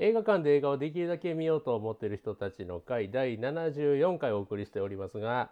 [0.00, 5.50] 映画館で映画をできるだけ見ようと思っている人たちの会第74回お送りしておりますが、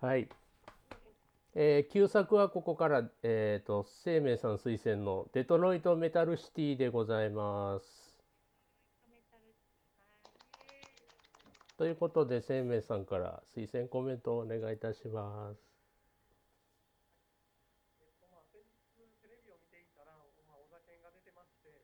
[0.00, 0.28] はい。
[1.54, 8.18] えー、旧作はここから、えーと、生命さん推薦のデトロイトメタルシティでございます。
[11.78, 15.60] ということで、生命さんから推薦コメントをお願いいたします。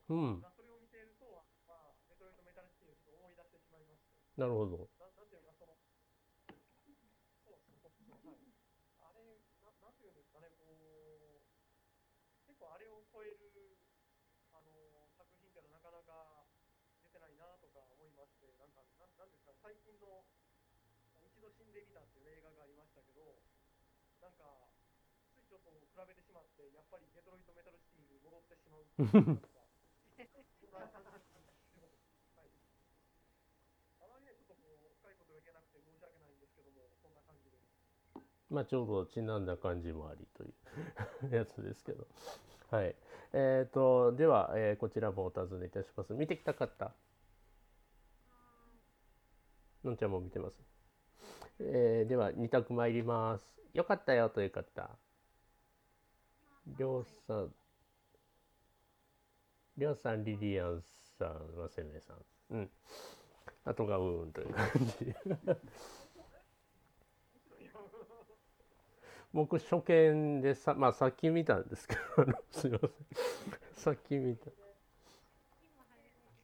[0.08, 0.42] うん。
[4.42, 4.92] なるほど。
[19.62, 20.26] 最近の
[21.22, 23.38] 一度死んでみたっていう映画がありましたけど、
[24.18, 24.74] なんか、
[25.30, 29.70] ついちょっと比べてしまって、やっぱりデトロイトメタルシティに戻ってしまうっていうか。
[34.02, 37.70] あまりね、ちょっとこう、深いことが言えなくて申し訳ないんですけども、そんな感じです。
[38.52, 40.46] まあ、ちょうどちなんだ感じもありとい
[41.32, 42.06] う やつですけど。
[42.70, 42.94] はい。
[43.32, 46.12] えっ、ー、と、では、えー、こちらもお尋ねいたします。
[46.12, 46.94] 見てきたかった？
[49.82, 50.62] のんちゃんも見てます。
[51.60, 53.44] えー、では、2択参ります。
[53.72, 54.98] よかったよという方。
[56.66, 57.54] りょうさん、
[59.78, 60.82] りょうさん、リリアン
[61.18, 62.16] さん、わせめさん。
[62.50, 62.70] うん。
[63.64, 65.14] あとがうーんという感じ。
[69.32, 72.00] 僕、初見でさ、まあ、さっき見たんですけど、
[72.50, 72.90] すいません。
[73.74, 74.50] さっき見た。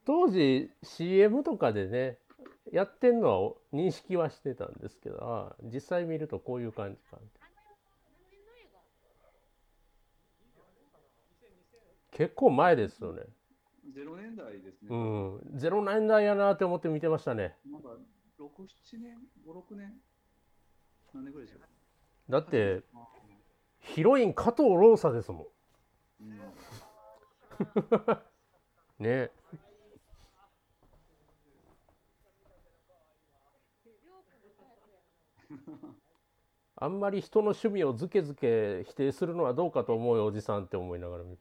[0.05, 2.17] 当時、CM とかでね、
[2.71, 7.17] やってんのは認識はしてたんですけど実際見るとこういう感じか
[12.11, 13.23] 結構前ですよね。
[13.95, 14.89] ゼロ年代ですね。
[14.91, 15.41] うん。
[15.55, 17.55] ゼロ年代やなって思って見てましたね。
[17.65, 17.89] なんか
[18.37, 19.93] 67年56年？
[21.13, 21.61] 何年ぐらいでしょう
[22.29, 22.83] だって
[23.79, 25.47] ヒロイン加藤ローサですも
[26.21, 26.39] ん、うん、
[28.99, 29.31] ね。
[36.81, 41.39] あんまり人の趣味をずけずけ否定するのはどうかと思うよおじさんって思いながら見る。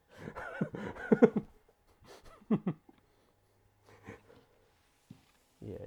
[5.62, 5.86] いやいや。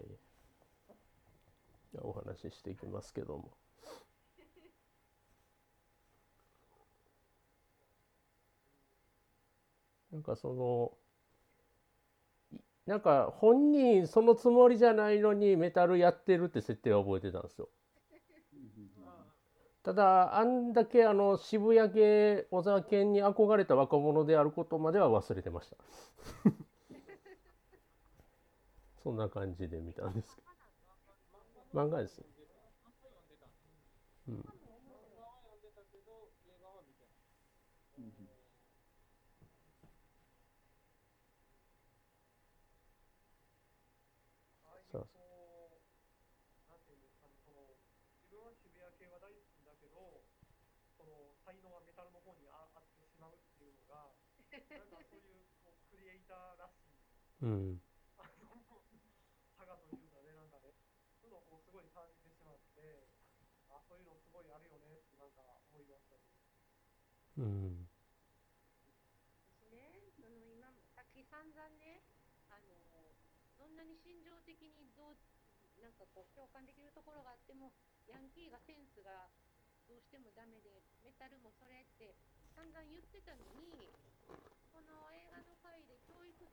[2.04, 3.52] お話ししていきますけども
[10.12, 10.92] なんかその
[12.86, 17.70] なんか本人そのつもりじゃないのにメタルやってるって設定は覚えてたんですよ。
[19.84, 25.78] ただあんだけあの渋谷系小沢健に憧れた若者であることまでは忘れてました。
[29.02, 30.42] そんな感じで見たんですけ
[31.74, 31.82] ど。
[31.82, 32.26] 漫画ですね。
[34.30, 34.61] うん
[57.41, 57.81] うん。
[58.18, 58.62] あの、
[59.57, 60.50] 佐賀というかね、なん。
[60.50, 60.74] かね、
[61.19, 63.07] そういうのをこうすごい感じてしまって、
[63.69, 65.29] あ、そういうのすごいあるよねってなん。
[65.29, 66.22] か思いましたね。
[67.38, 67.88] うん。
[69.59, 72.01] 私ね、その今、さっき散々ね、
[72.50, 73.16] あの、
[73.57, 73.75] そん。
[73.75, 75.18] なに心情的にどう、
[75.81, 75.94] なん。
[75.94, 77.74] かこう共感できるところがあっても、
[78.07, 79.30] ヤンキーがセンスが
[79.88, 82.16] どうしてもダメで、メタルもそれって
[82.56, 83.94] 散々言ってたのに、
[84.72, 86.47] この映画の回で教育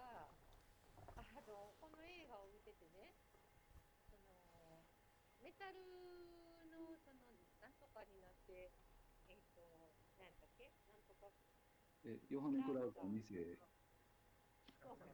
[0.00, 3.12] されたのか、あの、この映画を見ててね、
[4.08, 4.84] その、
[5.44, 5.80] メタル
[6.72, 7.20] の、その、
[7.60, 8.72] なんとかになって、
[9.28, 9.60] えっ、ー、と、
[10.16, 10.72] 何やっけ？
[10.88, 11.28] なんとか。
[12.04, 13.58] え、ヨハネ・クラウト2世。
[14.80, 15.12] そうそう。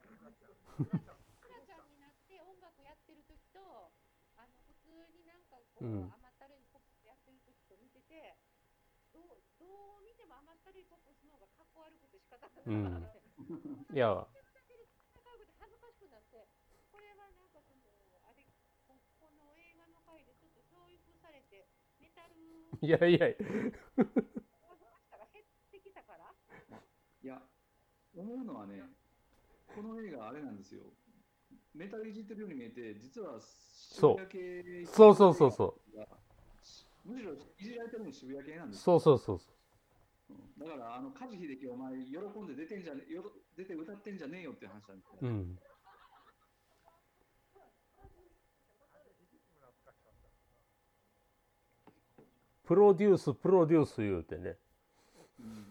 [1.43, 3.91] クラちゃんになって音楽やってる時と、
[4.39, 8.39] あの、普通になんかこう、うん、甘ったるいポップやってる時と見てて、
[9.11, 14.29] どう、どう見ても甘ったるいポップスの方がかっこ悪くて仕方がなくて、うん、いや
[15.61, 16.49] 恥ずかしくなって
[16.93, 17.81] これはなんかその
[18.29, 18.45] あれ
[18.89, 21.69] ここの映画の回でちょっと教育されて
[22.01, 22.37] メタル
[22.83, 23.29] いやいや。
[23.29, 23.35] い
[27.23, 27.43] や
[28.17, 28.83] 思うのはね
[29.75, 30.83] この映画あれなんですよ。
[31.75, 35.81] メタルいじってるように見えて実は渋谷系そうそうそうそう
[37.05, 39.57] むしろいじられてるの渋谷系なんですそうそうそうそう。
[40.59, 43.23] だから、あの、梶秀樹お前、喜んで出てんじゃね、よ
[43.57, 45.19] 出て歌ってんじゃねえよって話なんですよ。
[45.23, 45.59] うん。
[52.67, 54.57] プロデュースプロデュース言うてね。
[55.41, 55.67] うん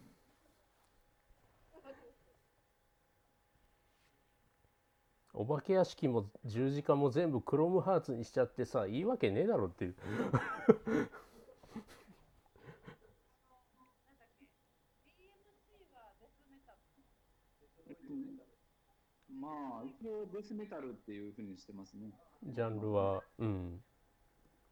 [5.38, 9.96] お化け屋敷も十字架も全部クロムハーツにしちゃってさいいわけねえだろっていう。
[19.42, 19.50] ま
[19.82, 22.12] あ、一応デスメタルっていうふうにしてますね。
[22.46, 23.82] ジャンルはうん。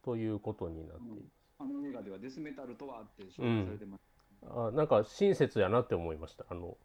[0.01, 1.25] ということになっている
[1.59, 4.01] あの映画ではデスメタルとはって紹介されてます。
[4.47, 6.45] あなんか親切やなって思いました。
[6.49, 6.77] あの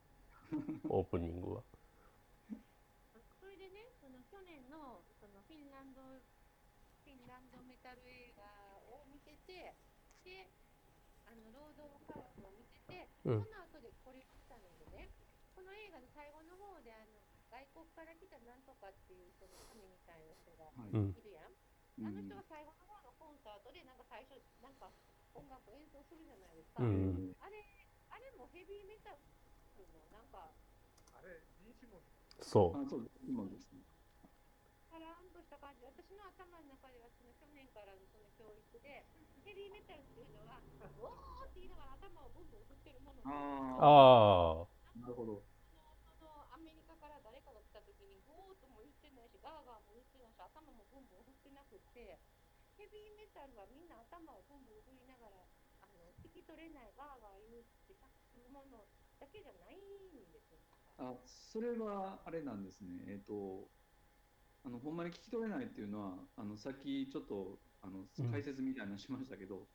[0.88, 1.62] オープニングは。
[3.40, 8.44] それでね、その去年のそのフィンランドフィンランドメタル映画
[8.88, 9.74] を見てて、
[10.24, 10.48] で、
[11.26, 13.44] あのロード・オブ・カオスを見てて、うん。
[13.44, 15.10] その後でこれを見たのでね、
[15.54, 17.20] この映画の最後の方であの
[17.50, 21.52] 外国から来たなんとかっていうその神みたいな人がいるやん。
[21.52, 22.06] うん。
[22.06, 22.88] あの人が最後の
[24.78, 24.90] か
[25.34, 26.82] 音楽演奏するじゃないですか。
[26.82, 27.34] うん。
[27.42, 27.58] あれ
[28.10, 29.19] あれもヘビーメタル
[29.92, 30.50] のなんか
[31.14, 32.00] あれ、人種も
[32.40, 33.82] そあそう今ですね。
[34.90, 39.04] カラーンとした感じ、私の頭の中ではその去年からのその教育で、
[39.44, 40.58] ヘビーメタルっていうのは、
[41.02, 43.22] おーって言いながら頭をブンブン振ってるもの。
[43.22, 43.30] うあ
[43.78, 43.86] あ
[44.62, 45.42] ああ、なるほど。
[46.19, 52.19] そのアメリカから誰かが来た時に、ゴーとも言ってないし、ガーガーも言ってないし、頭もブンブン振ってなくって、
[52.78, 52.86] ヘ
[53.38, 55.46] ビーメタルはみんな頭をブンブン振りながら、
[55.87, 58.82] あの聞き取れないガーガー言うってさするもの
[59.23, 60.58] だけじゃないんですよ。
[60.99, 63.06] あ、それはあれなんですね。
[63.06, 63.70] えっ、と、
[64.67, 69.70] あの、ほんまに聞き取れないっていうのは、あの、さっきちょっと、あのうん、解説みたいなのしましたけど、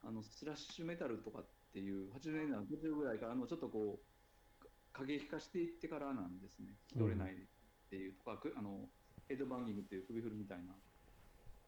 [0.00, 6.72] あの、スラッシュメタルとかっていう、80年代の途中ぐらいからの、ちょっとこう、か過激化していってからなんですね。
[6.88, 7.36] 聞き取れないっ
[7.90, 8.88] ていうとか、くあの、
[9.28, 10.72] ヘッドバンギングっていう首振るみたいな。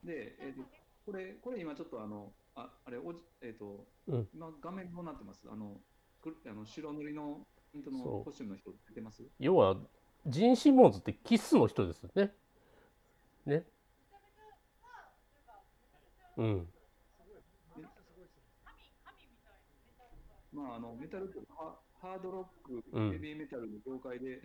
[0.02, 0.64] で、えっ、と、
[1.04, 4.28] これ、これ今ちょっとあの、ああれ、おじえっ、と、うん。
[4.34, 5.46] 今画面どうなってます？
[5.50, 5.80] あの、
[6.22, 9.22] くあの白塗りのピントのコスチュームの人出てます？
[9.38, 9.76] 要は
[10.26, 12.32] ジン・シモンズってキスの人ですよね。
[13.44, 13.66] ね。
[16.36, 16.68] うん。
[20.52, 23.12] まあ、あのメタルハハードロック、うん。
[23.12, 24.40] ヘビーメタルの業界で、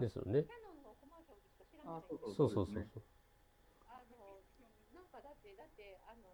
[0.00, 0.46] ですよね。
[1.86, 3.02] あそうそうそうそうですねそう
[3.86, 4.40] あの、
[4.96, 6.24] なんかだって、だって、あの、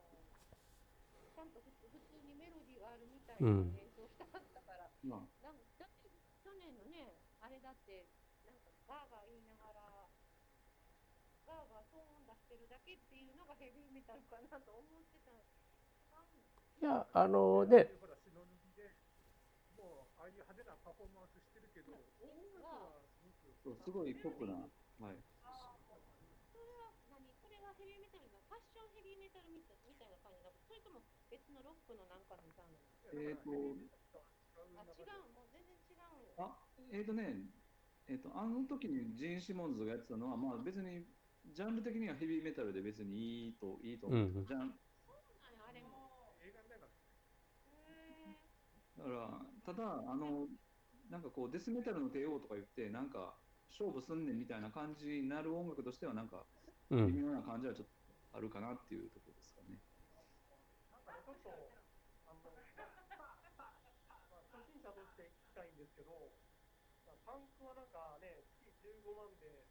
[1.30, 1.89] ちゃんと普通
[2.21, 6.13] にメロディーがあるみたいなうん演奏してはったから、まあ、なんかだって、
[6.45, 8.05] 去年のね、あれだって、
[8.45, 9.81] なんかガーガー言いながら、
[11.49, 15.33] ガーガー騒音出してるだけっていうのがヘビーメタルかなと思ってた。
[16.13, 16.29] なん。
[16.29, 17.93] いやあのね
[19.77, 23.09] もう、ああいう派手なパフォーマンスしてるけど、音楽
[23.65, 25.21] そうすごいポップな、はい、
[26.53, 27.21] それは何？
[27.41, 32.83] それがヘビーメタルのファッションヘビーメタルみたいみたいな感じだそれとも別のロックのなんかのジャンル
[33.15, 33.51] えーと
[34.77, 36.35] あ違うもう全然違うよ。
[36.37, 36.59] あ
[36.93, 37.49] えっ、とね、
[38.09, 41.07] えっ、と、あの時にジーン・シモンズがやってたのは、まあ別に、
[41.47, 44.21] ジャンル的にはヘビーメタルで別にいいと、いいと思う。
[44.21, 44.35] ん。
[44.35, 46.37] ですけど、ジャンなんやあれも。
[46.43, 46.63] 映画
[49.01, 50.49] だから、ただ、あの、
[51.09, 53.35] なんかこう、デスメタルの帝王とか言って、なんか、
[53.71, 56.45] 勝負すんねんみたいな感じになる音楽としては、なんか、
[56.91, 57.07] うん。
[57.07, 59.79] 微妙な感じはちょっとあるかなっていうところですかね。
[60.91, 61.51] なんかね、ちょっと、
[62.29, 62.51] あの、
[64.29, 66.35] まあ、初心者として聞きたいんですけど、
[67.07, 69.71] まあパンクはなんかね、月15万で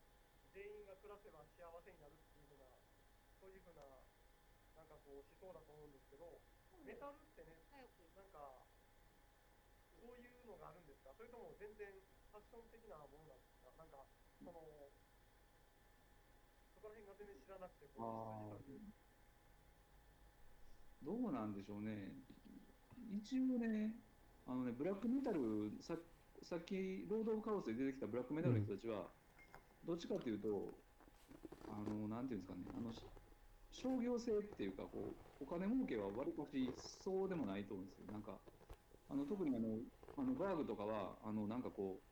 [0.55, 2.71] 全員が暮らせば幸せになるっていうふうな、
[3.35, 3.83] そういうふうな、
[4.79, 6.39] なんかこう、思想だと思うんですけど、
[6.87, 7.67] メタルってね、
[8.15, 8.63] なんか、
[9.91, 11.11] そういうのがあるんですか？
[11.11, 11.91] それとも全然
[12.31, 14.07] ファッション的なものなんですかなんか、
[14.39, 14.95] その、
[16.71, 18.63] そこら辺が全然知らなくて、こう
[21.03, 22.23] どうなんでしょうね。
[23.11, 23.99] 一応ね、
[24.47, 25.99] あのね、ブラックメタル、さ
[26.43, 29.07] さっき、ロード・オブ・カオスで出てきたブラックメタルの人たちは、
[29.83, 30.73] どっちかというと、
[31.67, 33.05] あの、なんていうんですかね、あの、し
[33.71, 38.07] 商業性っていうか、こう、お金儲けは割かしそうでもないと思うんですよ。
[38.11, 38.39] なんか、
[39.09, 39.67] あの、特にあの、
[40.17, 42.09] あのバーグとかは、あの、なんかこう、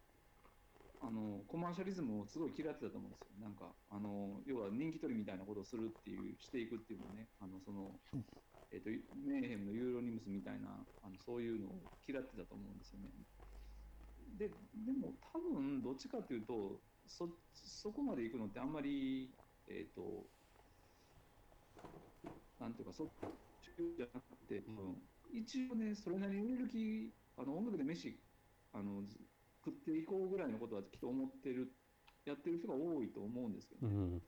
[0.99, 3.37] あの、コマーシャリズムをすごい嫌ってたと思うんですよ。
[3.39, 7.99] なんか、あの、要は人気取りみたいなことをするっていう、していくっていうのはね、あの、その、
[8.71, 11.71] えっ、と、メーヘムのユーロニムスみたいな、あの、そういうのを
[12.07, 13.09] 嫌ってたと思うんですよね。
[14.37, 14.53] で、で
[14.91, 19.33] も多分、どっちかというと、そ、そこまで行くのってあんまり、
[19.67, 20.27] えっ、と、
[22.59, 23.07] なんていうか、そっ
[23.61, 24.63] ちじゃなくて、
[25.33, 28.19] 一応ね、それなりに売れる気、あの、音楽で飯、
[28.73, 29.17] あの、ず
[29.65, 31.73] 食っていこうぐらいのことはきっと思ってる、
[32.25, 34.21] やってる人が多いと思うんですけど、うん。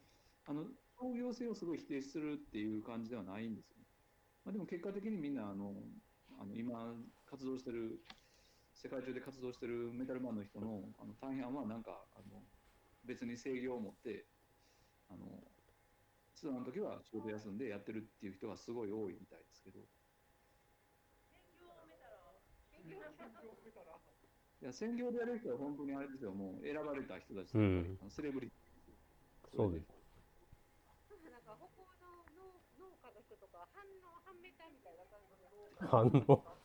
[0.48, 0.66] あの、
[1.00, 3.86] 商業性をすごい否定するっていう感じではないんですよね。
[4.44, 5.74] まあ、でも結果的にみんなあの
[6.39, 6.96] あの今
[7.30, 8.00] 活動してる
[8.80, 12.40] 世界中で活動してるメタルマンの人のあの大半はなんかあの
[13.04, 14.24] 別に制御を持って
[15.12, 15.28] あの
[16.32, 19.84] ツアーの時は仕事休んでやってるっていう人がすごい多いみたいですけど。
[24.62, 26.32] いや専業でやる人は本当にあれですよ。
[26.32, 27.98] もう選ばれた人たち、うん。
[28.00, 29.88] あのセレブリティそうです。
[31.32, 35.48] なんか北欧の農農家の人とか反応反メタみたいな感じで
[35.84, 36.60] 反応。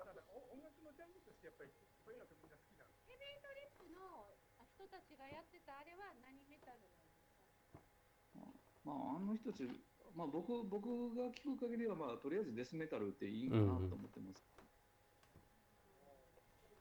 [0.00, 4.32] だからお音楽のジャンルとしてやっぱりそういうのがみんな好きなんですヘビートリップの
[4.64, 9.68] 人たちがやってたあれは何メタルなんですかまあ、あの人たち、
[10.16, 14.42] まあ、僕僕が聞く限りは、まあ、とりあえずデスメタルっていいかなと思ってます。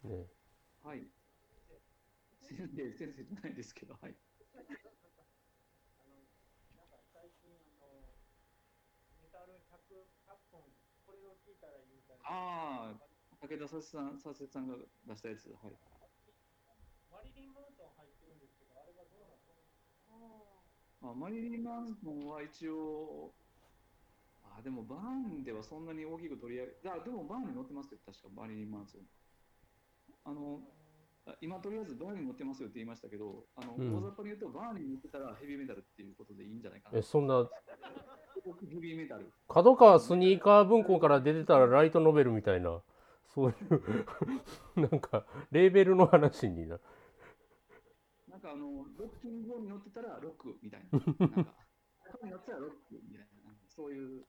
[0.03, 0.25] ね、
[0.84, 1.03] はい。
[2.39, 4.15] 先生、先生じゃないですけど、はい。
[4.56, 4.63] あ
[6.08, 6.24] の
[6.79, 7.51] なんか最近
[7.84, 8.15] あの
[9.20, 10.63] メタル 100, 100本
[11.06, 13.03] これを聞いたらいいみたいなああ、
[13.44, 15.75] 武田佐世さん佐世さんが出したやつ、はい。
[17.12, 19.39] マリリン・マンソン入ってるんですけどあれがどうなの
[21.01, 23.32] まあ、マリリン・マンソンは一応、
[24.44, 29.01] あでもバーンではそんなに大きく取り上げ、あでもバーンに載ってますよ、確かマリリン・マンソン。
[30.25, 30.60] あの、
[31.25, 37.01] あ今とりあえずバーンに載ってますよって言いましたけど、あの、うん大雑把に言うと、バーンに載ってたらヘビーメタルっていうことでいいんじゃないかなえ、。
[37.01, 37.48] そんな、
[38.70, 39.32] ヘビーメタル。
[39.48, 42.82] 角川スニーカー文庫から出てたらライトノベルみたいな、
[43.34, 43.53] そうい
[44.75, 46.79] う、なんか、レーベルの話にな。
[48.39, 51.00] なんかあの、ロッキング に乗ってたらロックみたいな。
[51.19, 51.55] なんか、
[52.08, 53.53] 他に乗ってたらロックみたいな。
[53.67, 54.25] そういう。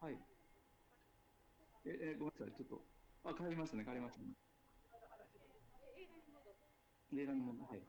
[0.00, 0.18] はい。
[1.84, 2.52] え、え、ごめんなさい。
[2.56, 2.84] ちょっと。
[3.22, 3.84] あ、帰りましたね。
[3.84, 4.34] 帰りましたね。
[7.12, 7.82] 映画にも、はい。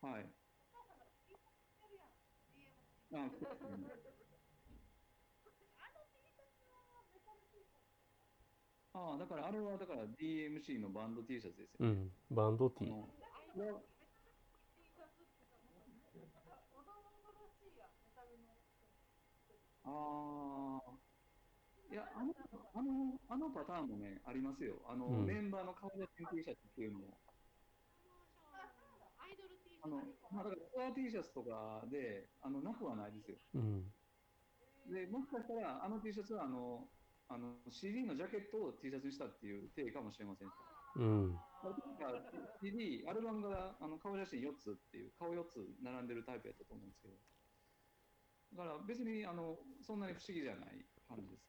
[0.00, 0.41] はい。
[3.12, 3.92] あ、そうですね。
[8.94, 11.78] ああ、だからあれはだから DMC のバンド T シャツですよ。
[11.80, 12.88] うん、バンド T あ。
[12.88, 13.08] の
[13.54, 13.80] これは
[19.84, 20.92] ああ。
[21.90, 22.32] いや、あの、
[22.74, 24.80] あの、あのパターンもね、ありますよ。
[24.86, 27.18] あの、うんメンバーの顔写真 T シャツっていうのも。
[29.82, 29.98] あの
[30.30, 33.36] まあ、だからツアー T シャツとかで、あの、なくはないですよ。
[33.54, 33.92] うん。
[34.86, 36.88] で、もしかしたら、あの T シャツは、あの、
[37.28, 40.48] あの、CD のジャケットを T シャツにしたっていう体かもしれません。
[40.96, 41.38] うん。
[42.60, 47.14] CD、アルバムがあの顔写真4つっていう、顔4つ並んでるタイプやったと思うんですけど。
[48.54, 51.48] だから別にあのそんなに不思議じゃない感じです。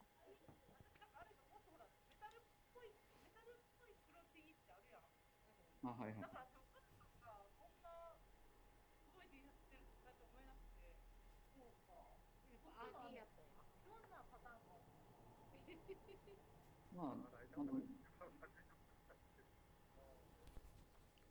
[5.84, 6.54] あ、はいはい。
[12.74, 13.54] アーティーやったんや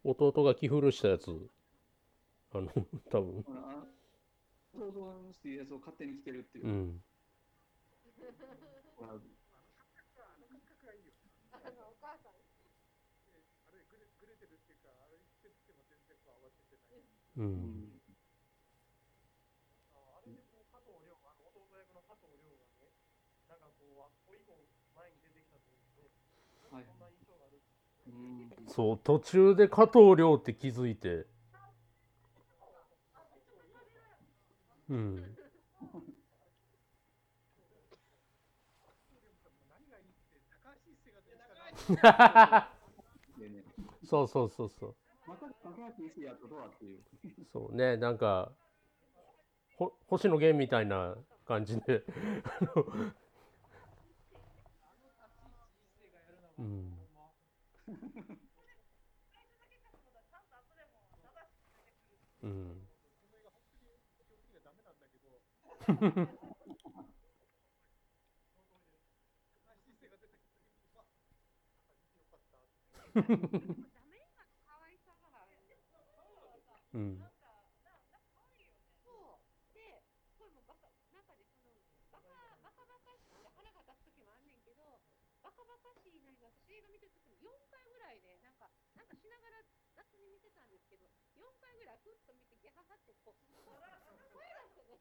[0.05, 1.31] 弟が着古したやつ。
[2.53, 2.69] あの、
[3.11, 3.45] 多分。
[3.49, 3.85] あ
[4.75, 6.71] 想像のしてやつを勝手に着てるっていうう。
[6.71, 7.03] ん。
[9.01, 9.17] まあ
[28.75, 31.27] そう、途中で加藤亮って気づいて。
[34.89, 35.37] うん。
[44.05, 44.95] そうそうそうそう。
[47.53, 48.53] そうね、なんか、
[49.77, 51.15] ほ星野源みたいな
[51.47, 52.05] 感じで。
[56.59, 56.92] うん。
[62.43, 62.83] うん。
[76.93, 77.19] うん。
[79.01, 80.05] そうで
[80.37, 81.81] これもバカなんかねその
[82.13, 82.29] バカ
[82.61, 85.01] バカバカしくて腹が立つ時もあんねんけど
[85.41, 89.65] バカバカしいなりが私映画見てる時も4回ぐらいねなんかなんかしながら
[89.97, 93.41] 雑に見てたんですけど4回ぐらいふっと見てギャハハってこう
[94.33, 95.01] 声出してね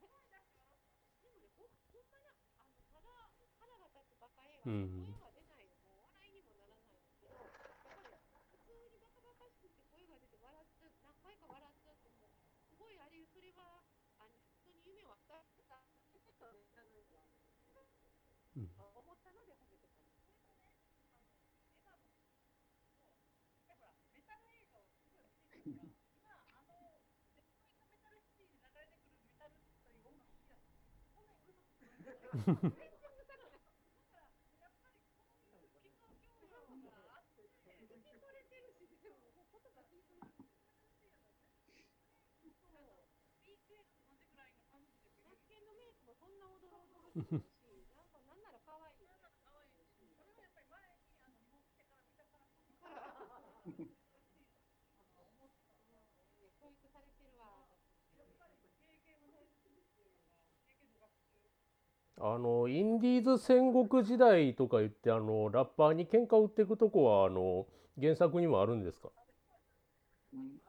[1.23, 3.07] でもねほほんまにあのただ
[3.59, 5.09] 腹が立つバカ映画、うん。
[5.09, 7.49] 声は出ない、う笑いにもならないんですけど、
[7.81, 8.13] やっぱり
[8.53, 12.37] 普通にバカバカしくて声が出て笑っちゃう、何回か笑っちゃうってもう、
[12.69, 13.81] すごいあれ、それは、
[14.21, 15.17] あの普通に夢を与
[15.57, 15.81] えた、
[18.53, 20.21] うん思ったので褒めてたんです。
[45.23, 46.91] マツケンのメイクもそんな驚驚くし、なんかなんなら可愛い。
[46.91, 47.00] 教育されてるわ。
[62.23, 67.65] あのインディーズ戦国時代とか言ってあのラッパーに喧嘩売っていくとこはあの
[67.99, 69.09] 原作にもあるんですか？
[70.33, 70.61] うん。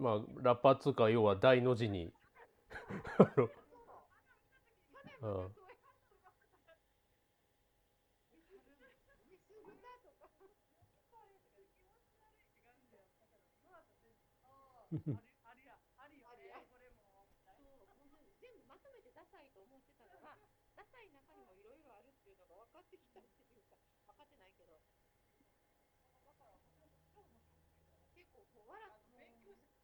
[0.00, 2.12] まあラッパーっつうか要は大の字に
[2.68, 3.48] あの。
[5.20, 5.50] あ
[14.88, 15.00] 全
[18.56, 20.38] 部まとめてダサいと思ってたのが、
[20.76, 24.80] ダサい中にもいろいろあるっていうのが分かってきたっていうか、分かってないけど。
[28.14, 29.78] 結構こう笑って勉強して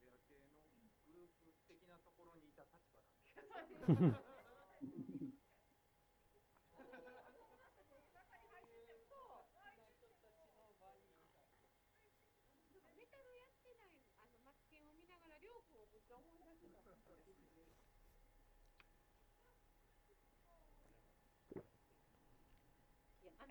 [0.00, 0.60] 渋谷系の
[1.06, 4.30] グループ的なところにいた立場なんでメタルやってないあ、ん。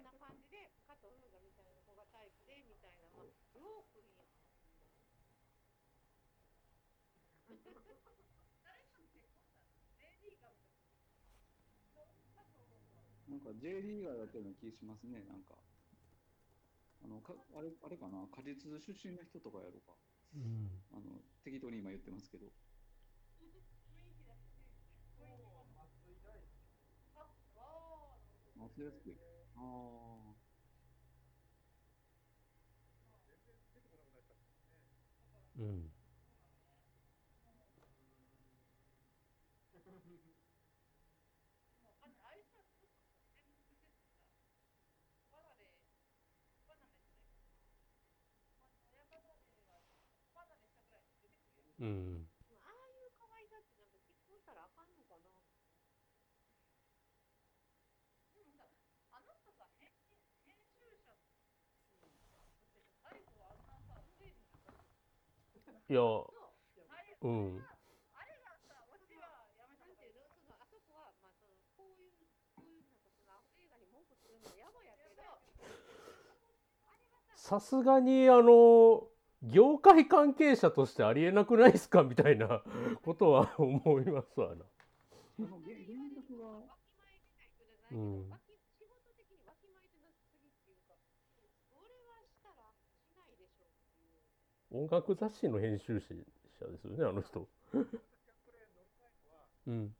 [0.03, 4.29] な感じで、加藤ルーザみたいな子がタイプで、みたいな、まあ、りょうくんや。
[13.29, 15.53] なんか J リーガーやってるような気しますね、なんか。
[17.01, 19.93] あのかあれあれかな、果実出身の人とかやろうか。
[20.35, 22.49] うんあの適当に今言ってますけど。
[28.57, 29.15] 松井大輔。
[29.55, 30.49] ああ。
[35.59, 35.98] うん
[51.79, 52.27] うん、
[52.59, 55.31] ああいう可愛さってなんか結婚したらあかんのかな
[58.35, 58.67] でもさ
[59.15, 59.95] あなたさ編
[60.43, 61.23] 編集者っ
[62.03, 62.11] て
[62.99, 67.63] 最後あんなさついいやうん。
[67.63, 72.11] あれがさ私はやめたんだそのあそこはまあそのこういう
[72.59, 75.23] こういうなんかその映画に文句するのやばやけど
[77.39, 79.07] さすがにあの
[79.41, 82.03] 業界関係者としてありえなくないですか？
[82.03, 82.61] みたいな
[83.03, 84.65] ことは思いますわな。
[87.91, 88.29] うん。
[94.71, 97.47] 音楽雑誌の編集者ですよねあの人。
[99.67, 99.95] うん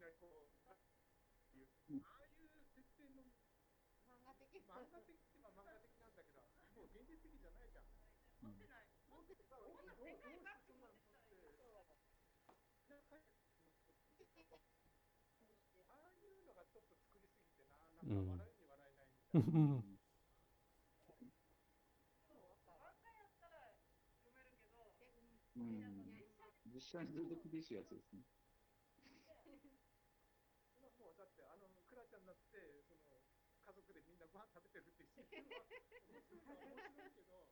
[0.00, 3.22] なこうああいう設定の
[4.24, 6.42] 漫画的漫画的ってまあ漫画的なんだけど
[6.74, 7.84] もう現実的じゃないじゃん。
[8.42, 8.86] 持ってない。
[9.08, 9.54] 持ってない。
[11.28, 11.94] どうしてそんなの
[14.18, 19.42] 撮ってなんかああいうのがちょっと作りすぎてななんか笑いに笑えないみたいな。
[19.42, 19.90] うん
[25.54, 26.24] うん、
[26.66, 28.26] 実際にずっと厳しいやつですね。
[30.98, 33.22] もうだってあのクラちゃんになってその
[33.62, 35.46] 家族でみんなご飯食べてるってシーンは
[36.26, 37.46] 面白い面白いけど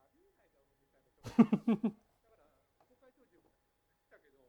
[0.00, 1.44] ありえないだろうみたいなところ
[2.24, 2.48] だから
[2.88, 3.36] 公開当時
[4.00, 4.48] 来たけど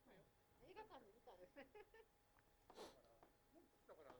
[0.00, 0.24] 今よ
[0.64, 1.68] 映画館で見たんですね。
[1.68, 1.84] だか
[2.80, 2.96] ら
[3.84, 4.16] だから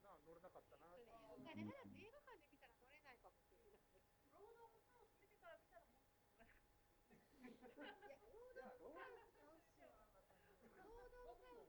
[0.00, 3.76] なあ乗れなかったなっていうお金払って映画館で見たら乗れないかもしれない。
[4.40, 6.56] 労働もそう見てから見たらもっと乗れない。
[10.56, 11.68] いや、労働も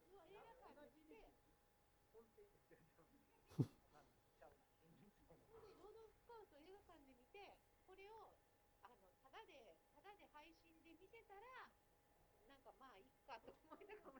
[12.44, 14.20] そうかまあいっかと思いながら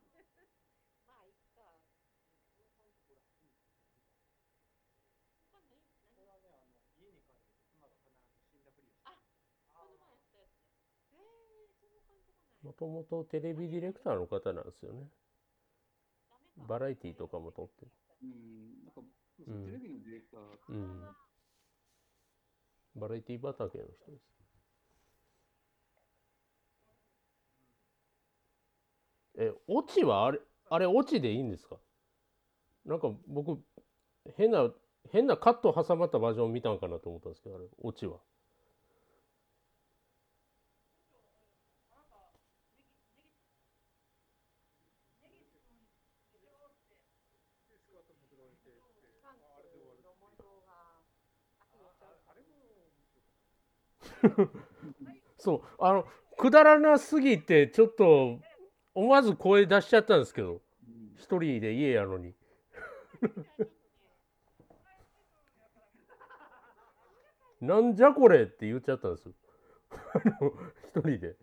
[1.06, 1.36] まあいっ
[5.52, 9.16] かんないこれはね、あの家に帰ると妻が必ず死んだふりをしてあ
[9.72, 10.60] この前やったやつ。
[11.12, 15.10] へえその感じがないもともとテレビディレクターの方なんですよね。
[16.68, 17.92] バラエティとかも撮ってる。
[18.24, 21.16] うん、なんか、うんテレビのディレクター、うん
[22.96, 24.37] バラエティ畑の人です
[29.38, 31.78] えオチはあれあれオチでいいんですか？
[32.86, 33.62] なんか僕
[34.38, 34.72] 変な
[35.12, 38.18] 変なカット挟まったバージョン見たんかなと思ったんですけどあれオチは。
[55.38, 56.06] そうあの
[56.38, 58.40] くだらなすぎてちょっと
[58.98, 60.60] 思わず声出しちゃったんですけど
[61.18, 62.34] 一人で家やのに。
[67.62, 69.34] なんじゃこれって言っちゃったんですよ。
[69.90, 69.98] あ
[70.42, 70.54] の
[70.94, 71.38] 一人で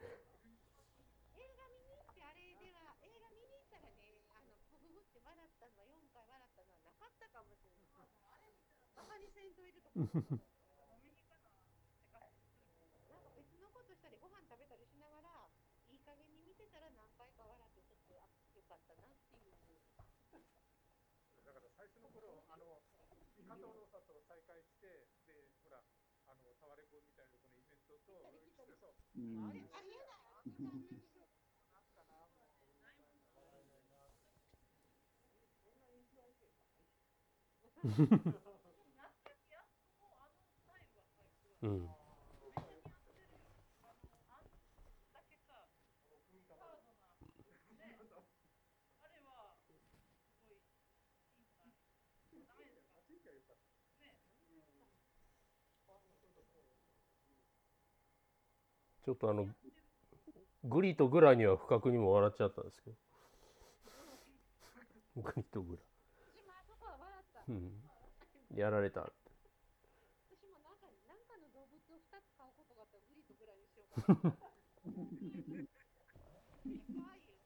[1.39, 8.11] 映画見に行ってあれでは映画見に行ったらねあのブブブって笑ったのは4回笑ったのはなかったかもしれない
[8.95, 10.31] バカにせんといてとかなんか
[13.35, 15.51] 別のことしたりご飯食べたりしながら
[15.91, 19.55] いい加減に見てたら何回か笑ってちょっとあよかったなっていう
[21.45, 22.81] だから最初の頃、あの、
[23.45, 25.77] 加藤のさと再会して、で、ほら、
[26.25, 28.25] あの、タワレコみたいなこのイベントと、
[29.15, 30.25] し てそう、うんあれあれやだ
[41.63, 41.89] うん
[59.05, 59.47] ちょっとあの
[60.65, 62.97] グリとグラには不覚にも笑っちゃったんですけど。
[65.23, 65.83] グリとグラ。
[67.49, 67.83] うん。
[68.57, 69.13] やられたって。
[70.33, 70.79] 私もなん。
[70.81, 74.33] かなんかの動物を2つ飼うことがあったらグリとグラにしようかな
[76.89, 77.37] 可愛いよ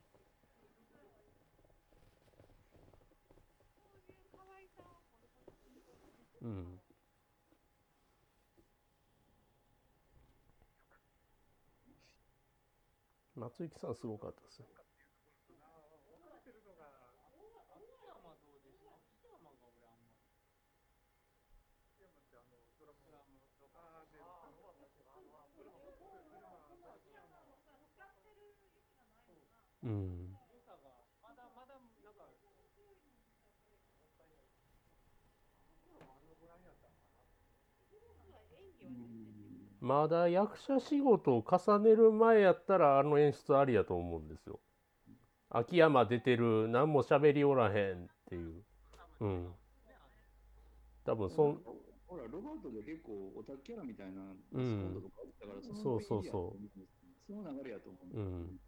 [3.83, 5.83] そういう可愛さをこの子に
[6.41, 6.81] うん
[13.39, 14.75] 松雪さんすごかったですね、うん
[18.23, 18.33] まり。
[18.33, 18.51] 山って
[19.27, 19.55] あの、
[22.31, 22.93] ドラム、ドラ
[23.25, 24.51] ムとか、ああ、で、あ
[29.83, 32.29] うん良さが、まだまだ、なんか、
[36.01, 37.23] あのぐらいやったのかな。
[38.51, 39.07] 演技はね
[39.81, 44.61] まだ役者仕事を重ねる前やったらあの演出ありやと思うんですよ。
[45.51, 48.65] 秋山出てる何も喋りおらへんっていう。
[49.21, 49.55] うん。
[51.05, 51.63] 多分そん
[52.07, 56.59] ほら、ロバートで結構オタクキャラみたいなスポうんットとかあったから、そうそうそう
[57.27, 58.17] その流れやと思う。
[58.17, 58.61] うん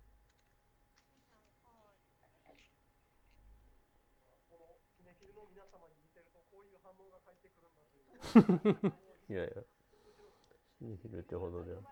[4.50, 7.72] このキネフィルの皆様に見てると、こういう反応が返ってくるん。
[7.72, 8.02] だとい
[8.88, 8.92] う。
[9.28, 9.62] いやいや
[10.80, 11.82] シニフィルってほどでは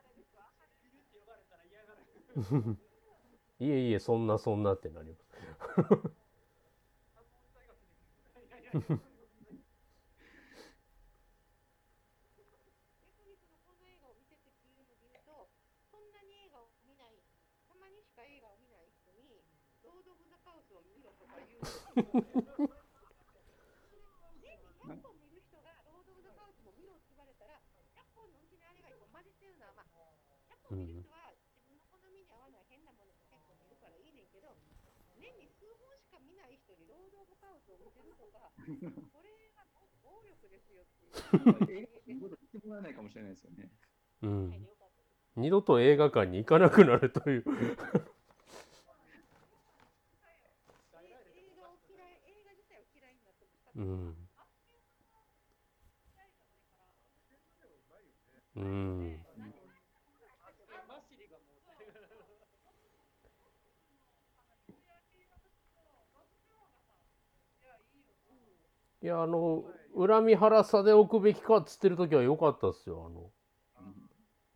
[3.60, 5.26] いえいえそんなそんなってなります。
[8.72, 8.88] 逆に
[21.66, 22.68] その
[44.22, 44.66] うん。
[45.36, 47.44] 二度と映画館に行かなくなるという。
[53.76, 54.16] うん。
[58.56, 59.24] うん
[60.88, 61.58] マシリがもう、
[69.02, 69.64] いやあの
[69.96, 73.06] 恨み腹さで置くべきかっつってる時は良かったっすよ。
[73.08, 73.30] あの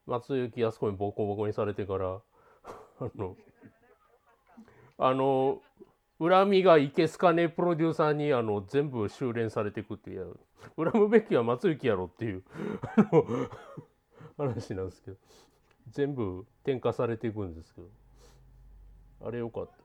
[0.07, 2.21] 松雪あそこにボコボコにされてから。
[3.01, 3.37] あの
[4.99, 5.61] あの
[6.19, 10.37] 恨みがいけすかねえプロデューサーにあの全部修練されていくっていう。
[10.77, 12.45] 恨むべきは松雪やろっていう。
[14.39, 15.17] 話なんですけど。
[15.89, 17.89] 全部転化されていくんですけど。
[19.25, 19.82] あれよかった。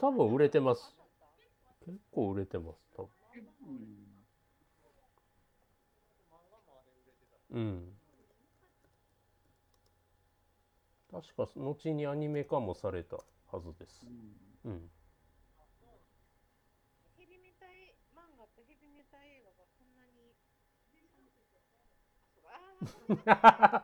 [0.00, 0.96] 多分売れてます。
[1.84, 3.10] 結構売れてます多分。
[7.52, 7.60] うん。
[7.60, 7.84] うん
[11.10, 14.06] 確か後にアニメ化もされたはずです。
[14.64, 14.72] うん。
[14.72, 14.90] うん
[17.18, 17.66] ヘビメタ
[18.16, 20.32] 漫画とヘビメタ映画がそんなに。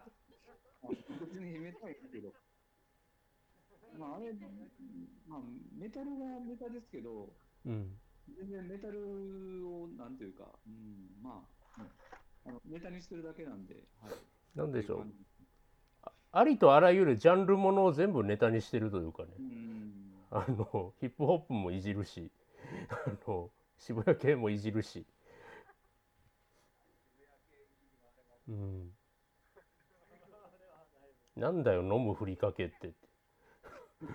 [1.20, 2.32] 別にメタルけど、
[3.98, 4.32] まああれ、
[5.26, 5.40] まあ
[5.76, 7.32] メタルはメタですけど、
[7.64, 7.98] うん。
[8.36, 8.98] 全然メタル
[9.68, 11.44] をなんていうか、うん、ま
[11.76, 11.88] あ、ね
[12.46, 14.12] あのネタにしてるだけなんで、はい。
[14.54, 15.06] なんでしょう。
[16.32, 19.28] ありとあらゆるジャンルものを全部ネタにしてるというかね。
[19.38, 19.92] うん。
[20.30, 22.30] あのヒップホップもいじるし
[22.90, 25.06] あの渋谷系もいじるし。
[28.48, 28.90] うん。
[31.36, 32.94] なんだよ飲むふりかけってヘビ
[33.96, 34.12] メ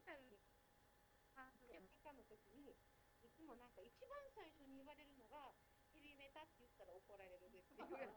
[0.00, 0.40] タルに
[1.36, 2.72] 関するアメリカの時に、
[3.20, 5.52] いつもなんか一番最初に言われるのが、
[5.92, 8.16] ヘビメタって言ったら怒られるですって言われる。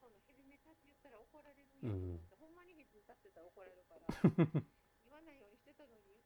[0.00, 4.08] そのヘビメタって言ったら怒られるよ、うんほんまにヘビメタって言ったら怒られるから、
[5.04, 6.24] 言わないようにしてたのに。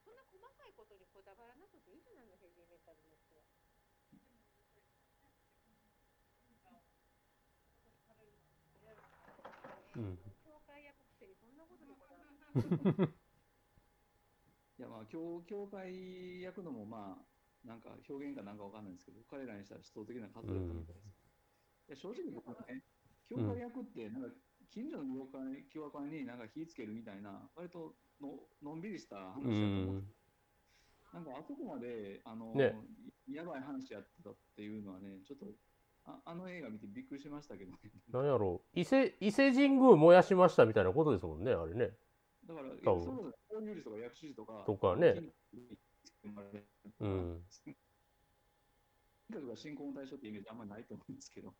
[0.00, 3.44] そんな細かいことにこだわらなくていいじゃないの、ヘビメタルの人は。
[9.96, 10.18] うん。
[14.78, 21.24] いや、まあ、教教会役のも、まあ、なんか表現かなんかわかんないんですけど、彼らにしたら思想的な活動だったみたいです。
[21.88, 22.82] いや正直僕はね、
[23.28, 24.28] 教会役って、なんか、
[24.70, 30.14] 近所の教会教会になんか火つけるみたいな、割とののんびりした話だとう思うんん。
[31.12, 32.74] なんかあそこまで、あの、ね。
[33.30, 35.46] やばい話やってたっていうのはね、ちょっと、
[36.06, 37.78] ああの映画見てびっくりしましたけどね。
[38.12, 41.96] なんやろう伊勢伊勢神宮燃やしましたみたいなことですもんねあれね
[42.46, 45.32] だから、多分そう法有理とか薬師寺とか、とかね
[47.00, 47.42] ううんん。
[49.32, 51.54] とか信仰の対象ってイメージあんまりないと思うんですけど。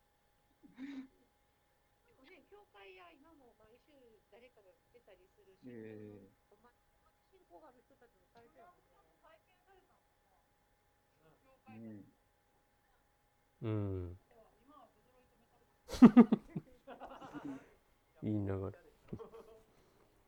[2.05, 3.91] でもね、教会や今も毎週
[4.31, 6.29] 誰かが来てたりするし、え。
[6.31, 6.45] ー
[11.75, 12.05] ね
[13.61, 14.17] うん
[18.23, 18.73] 言いながら。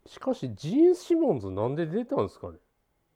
[0.06, 2.60] しかしジーン・シモンズなんで出たんですかね？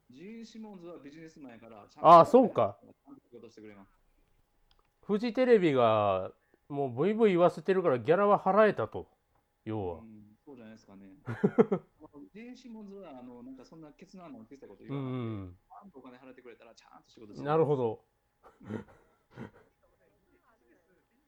[0.09, 2.77] ジーン・シモンズはビジネスマンやから、ちゃんああそうか。
[2.81, 3.97] ちゃんと仕事してくれます。
[5.05, 6.31] フジテレビが
[6.67, 9.07] もうブイブイ言わせてるからギャラは払えたと。
[9.65, 9.99] 要は。
[9.99, 11.15] うん、そうじゃないですかね。
[12.33, 15.57] ジーン・シモンズは、あの、なんかそんなケツの穴を消したことう言わないで、ん
[15.93, 18.05] お金払ってくれたら、ちゃんと仕事してなるほど
[18.61, 18.73] ビジ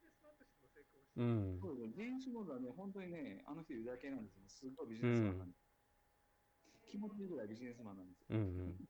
[0.06, 4.44] ネスマンとしての成功をしてうんそうですねジーン・シモンズはね、本当にね、あの人ユダヤ系なんですよ。
[4.48, 5.62] すごいビジネスマンなんです。
[6.90, 8.26] 気持ちいいぐらいビジネスマンなんですよ。
[8.32, 8.90] うんうん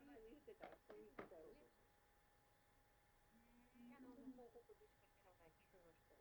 [0.00, 1.68] 言ってた、そう言ってたよね。
[3.92, 6.12] あの、広告でしか知らない人の人。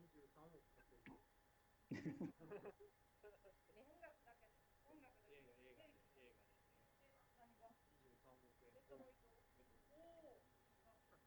[0.00, 1.04] 23億かける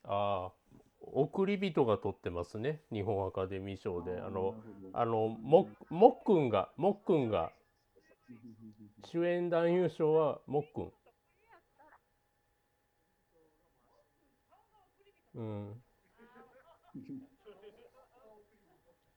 [0.04, 0.52] ああ
[1.00, 2.82] 送り人が取ってますね。
[2.92, 4.20] 日本アカデミー賞で。
[4.20, 4.54] あの
[4.92, 7.52] あのももっくんがもっくんが。
[9.10, 10.92] 主演男優賞はもっくん
[15.34, 15.70] うん。
[15.72, 15.87] お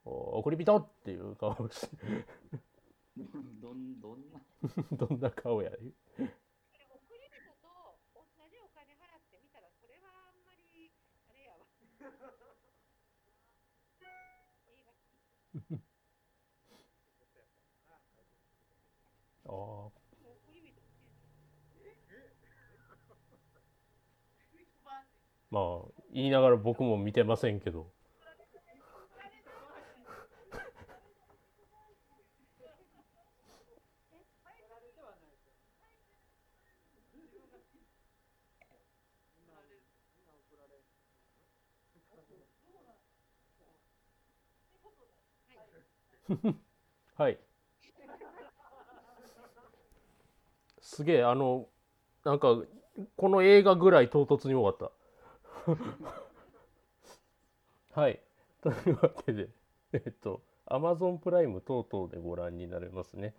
[0.04, 1.98] 送り人っていう顔して
[3.62, 4.42] どんどんな？
[4.98, 5.84] どんな顔やこれ
[6.90, 10.92] 送り人と同じお金払ってみたらそれはあんまり
[19.46, 19.92] あ
[25.52, 27.88] まあ言いながら僕も見てませんけど。
[47.16, 47.40] はい。
[50.82, 51.68] すげえあの
[52.24, 52.64] なんか
[53.16, 54.92] この映画ぐらい唐突に終わった。
[57.94, 58.22] はい。
[58.62, 59.50] というわけで
[59.94, 63.34] えっと Amazon プライム等々でご覧になれますね。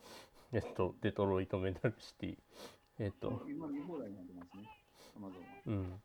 [0.53, 2.37] えっとデトロイトメタルシティ。
[2.99, 4.69] えっと今見放題になってますね、
[5.17, 5.49] アマゾンは。
[5.67, 6.03] うん。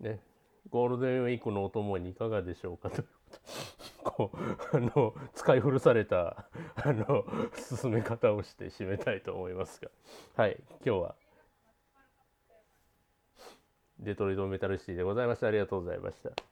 [0.00, 0.20] ね。
[0.70, 2.90] ゴールデンウィークのお供にいかがでしょうか？
[2.90, 3.06] という
[4.02, 9.90] ことこうあの使い古されたあの進め方をして締めたいと思いますが。
[10.36, 10.58] はい。
[10.84, 11.14] 今日は
[14.00, 15.48] デトロイトメタルシティでございました。
[15.48, 16.42] ありがとうございました。